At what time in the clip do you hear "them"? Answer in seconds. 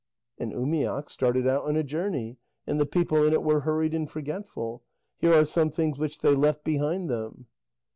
7.07-7.45